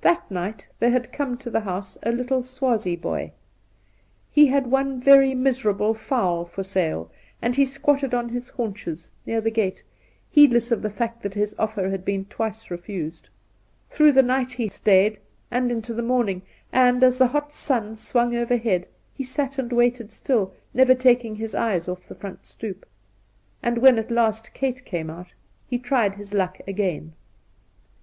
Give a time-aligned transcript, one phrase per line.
[0.00, 3.32] That night there had come to the house a little Swazie boy.
[4.30, 7.10] He had one very miserable fowl for sale,
[7.42, 9.82] and he squatted on his haunches near the gate,
[10.30, 13.28] heedless of the fact that his oflFer had been twice refused.
[13.90, 15.18] Through the night he stayed,
[15.50, 16.40] and into the morning,
[16.72, 21.36] and as the hot sun swung over head he sat and waited still, never taking
[21.36, 22.86] his eyes off the front stoep.
[23.62, 25.34] And when at last Kate came out
[25.68, 27.12] he tried his luck again.